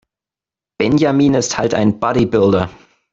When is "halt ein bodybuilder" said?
1.59-2.71